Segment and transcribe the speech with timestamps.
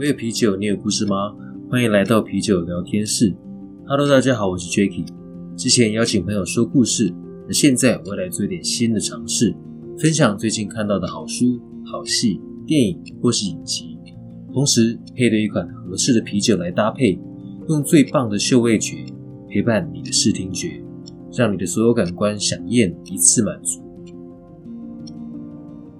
[0.00, 1.36] 我有啤酒，你有故事吗？
[1.70, 3.36] 欢迎来到啤酒聊天室。
[3.86, 5.04] Hello，大家好，我是 Jacky。
[5.58, 7.12] 之前邀请朋友说故事，
[7.46, 9.54] 那现在我来做一点新的尝试，
[9.98, 13.98] 分享最近看到的好书、好戏、电影或是影集，
[14.54, 17.20] 同时配对一款合适的啤酒来搭配，
[17.68, 19.04] 用最棒的嗅味觉
[19.50, 20.82] 陪伴你的视听觉，
[21.30, 23.82] 让你的所有感官饗宴一次满足。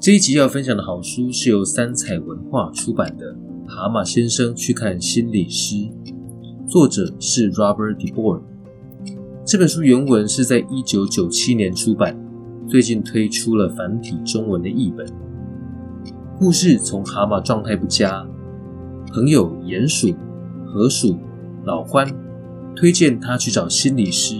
[0.00, 3.34] 这一集要分享的好书是由三彩文化出版的
[3.70, 5.76] 《蛤蟆先生去看心理师》，
[6.66, 8.40] 作者是 Robert DeBoer。
[9.46, 12.18] 这本书原文是在一九九七年出版，
[12.66, 15.06] 最近推出了繁体中文的译本。
[16.36, 18.26] 故事从蛤蟆状态不佳，
[19.12, 20.12] 朋友鼹鼠、
[20.66, 21.16] 河鼠、
[21.64, 22.12] 老獾
[22.74, 24.34] 推荐他去找心理师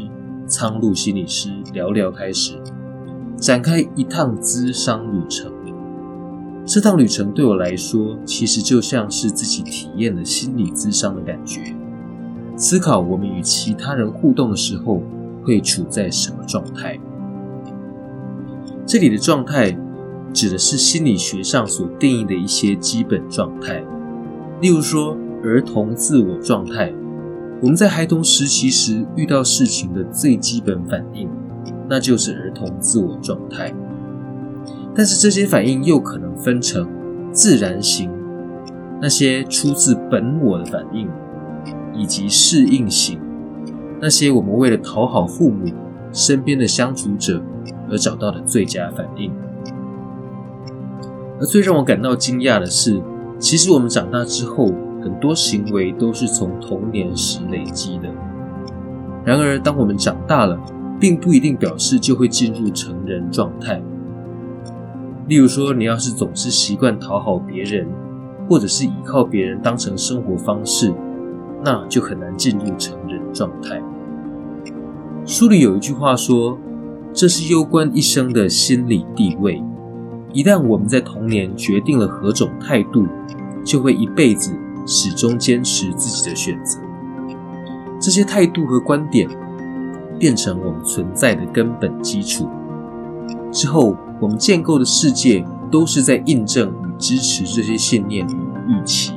[0.48, 2.60] 苍鹭心理师聊聊开始。
[3.36, 5.52] 展开一趟咨商旅程。
[6.72, 11.74] 这趟旅程对我来说，其实就像是自己体验了心理咨商的感觉。
[12.56, 15.02] 思考我们与其他人互动的时候，
[15.42, 16.96] 会处在什么状态？
[18.86, 19.76] 这里的状态，
[20.32, 23.82] 指的是心理学上所定义的一些基本状态。
[24.60, 26.92] 例如说，儿童自我状态，
[27.60, 31.28] 我们在孩童时期时遇到事情的最基本反应。
[31.88, 33.74] 那就是儿童自我状态，
[35.00, 36.86] 但是这些反应又可能分成
[37.32, 38.10] 自然型，
[39.00, 41.08] 那些出自本我的反应，
[41.94, 43.18] 以及适应型，
[43.98, 45.72] 那些我们为了讨好父母、
[46.12, 47.42] 身边的相处者
[47.90, 49.32] 而找到的最佳反应。
[51.40, 53.00] 而最让我感到惊讶的是，
[53.38, 54.66] 其实我们长大之后，
[55.02, 58.10] 很多行为都是从童年时累积的。
[59.24, 60.60] 然而，当我们长大了，
[61.00, 63.80] 并不一定表示就会进入成人状态。
[65.30, 67.86] 例如说，你要是总是习惯讨好别人，
[68.48, 70.92] 或者是依靠别人当成生活方式，
[71.64, 73.80] 那就很难进入成人状态。
[75.24, 76.58] 书里有一句话说
[77.14, 79.62] ：“这是攸关一生的心理地位。
[80.32, 83.06] 一旦我们在童年决定了何种态度，
[83.64, 84.50] 就会一辈子
[84.84, 86.80] 始终坚持自己的选择。
[88.00, 89.28] 这些态度和观点。”
[90.18, 92.46] 变成我们存在的根本基础。
[93.50, 98.32] 之后，我们建构的世界都是在印证与支持这些信念与
[98.68, 99.14] 预期。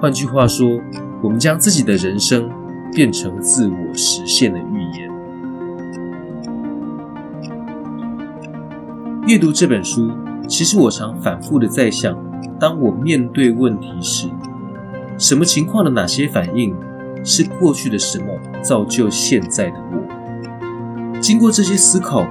[0.00, 0.66] 换句话说，
[1.22, 2.50] 我们将自己的人生
[2.92, 5.10] 变成自我实现的预言。
[9.26, 10.10] 阅读这本书，
[10.48, 12.16] 其实我常反复的在想：
[12.58, 14.28] 当我面对问题时，
[15.18, 16.74] 什么情况的哪些反应？
[17.26, 18.26] 是过去的什么
[18.60, 21.20] 造就现在的我？
[21.20, 22.26] 经过这些思考，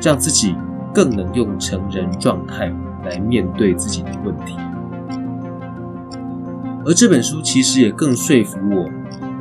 [0.00, 0.54] 让自己
[0.96, 2.74] 更能用成人状态
[3.04, 4.56] 来面对自己的问题。
[6.86, 8.88] 而这本书其实也更说服我，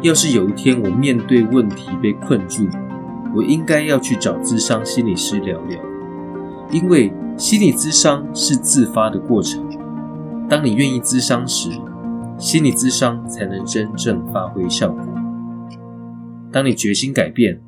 [0.02, 2.68] 要是有一天我面对问题被困住，
[3.34, 5.80] 我应该要去找咨商心理师聊聊，
[6.72, 9.66] 因为心理咨商是自发的过程。
[10.50, 11.70] 当你愿意咨商时，
[12.38, 15.06] 心理咨商才能真正发挥效果。
[16.52, 17.62] 当你决心改变，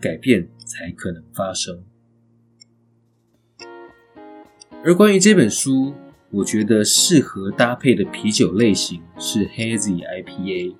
[0.00, 1.80] 改变才可能发生。
[4.86, 5.94] 而关于这本书，
[6.30, 10.74] 我觉得适合搭配的啤酒类型是 Hazy IPA。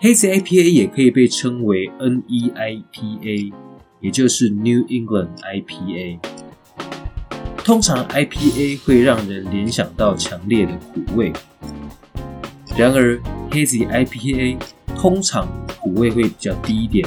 [0.00, 3.52] Hazy IPA 也可以被称为 NEIPA，
[3.98, 6.20] 也就是 New England IPA。
[7.64, 11.32] 通常 IPA 会让人联想到强烈的苦味。
[12.78, 13.18] 然而
[13.50, 14.58] ，Hazy IPA
[14.94, 15.48] 通常
[15.80, 17.04] 苦味会比较低一点。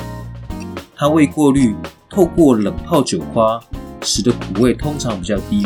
[0.97, 1.73] 它未过滤，
[2.09, 3.57] 透过冷泡酒花，
[4.05, 5.65] 使得苦味通常比较低，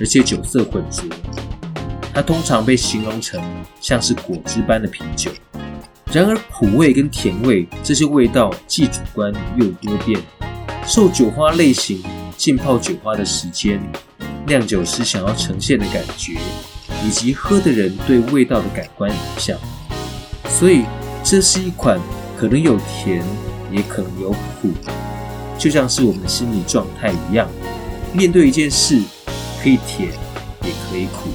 [0.00, 1.04] 而且酒色浑浊。
[2.12, 3.40] 它通常被形容成
[3.80, 5.30] 像是果汁般的啤酒。
[6.12, 10.20] 然而，苦味跟甜味这些味道既主观又多变，
[10.86, 12.02] 受酒花类型、
[12.36, 13.80] 浸泡酒花的时间、
[14.46, 16.36] 酿酒师想要呈现的感觉。
[17.06, 19.56] 以及喝的人对味道的感官影响，
[20.48, 20.84] 所以
[21.22, 22.00] 这是一款
[22.36, 23.22] 可能有甜，
[23.70, 24.72] 也可能有苦，
[25.58, 27.48] 就像是我们的心理状态一样。
[28.14, 29.02] 面对一件事，
[29.62, 30.08] 可以甜，
[30.62, 31.28] 也可以苦。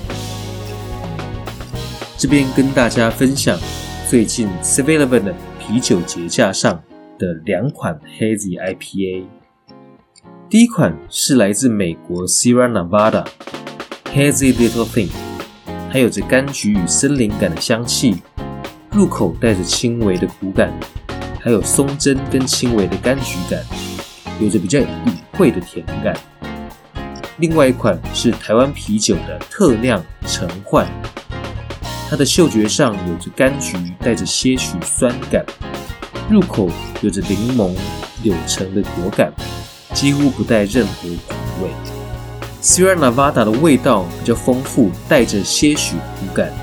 [2.18, 3.60] 这边跟大家分享
[4.10, 6.82] 最近 7-Eleven 啤酒节架上
[7.20, 9.26] 的两款 Hazy IPA。
[10.50, 13.26] 第一款是来自美国 Sierra Nevada
[14.14, 15.10] Hazy Little Thing。
[15.92, 18.22] 它有着柑橘与森林感的香气，
[18.92, 20.74] 入口带着轻微的苦感，
[21.40, 23.64] 还有松针跟轻微的柑橘感，
[24.40, 24.88] 有着比较隐
[25.34, 26.16] 晦的甜感。
[27.38, 30.88] 另外一款是台湾啤酒的特酿橙换，
[32.10, 35.44] 它的嗅觉上有着柑橘，带着些许酸感，
[36.30, 36.70] 入口
[37.02, 37.76] 有着柠檬、
[38.22, 39.34] 柳橙的果感，
[39.94, 41.70] 几乎不带任何苦味。
[42.62, 46.54] Sierra Nevada 的味道比较丰富，带着些许苦感，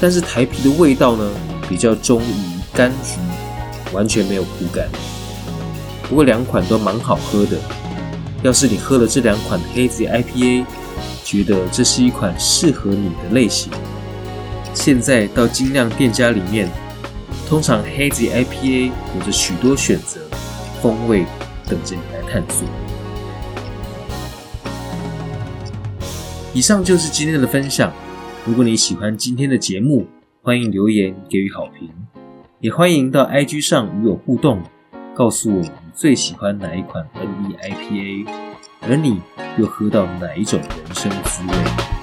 [0.00, 1.30] 但是台啤的味道呢，
[1.68, 2.24] 比较忠于
[2.74, 3.20] 柑橘，
[3.92, 4.88] 完全没有苦感。
[6.12, 7.58] 不过两款都蛮好喝的，
[8.42, 10.66] 要是你喝了这两款 Hazy IPA，
[11.24, 13.72] 觉得这是一款适合你的类型，
[14.74, 16.68] 现在到精酿店家里面，
[17.48, 20.20] 通常 Hazy IPA 有着许多选择，
[20.82, 21.24] 风味
[21.66, 22.68] 等着你来探索。
[26.52, 27.90] 以上就是今天的分享。
[28.44, 30.06] 如果你喜欢今天的节目，
[30.42, 31.88] 欢迎留言给予好评，
[32.60, 34.62] 也欢迎到 IG 上与我互动，
[35.14, 38.26] 告诉我你最喜欢哪一款 NE IPA，
[38.80, 39.20] 而你
[39.58, 42.01] 又喝到哪一种人生滋味。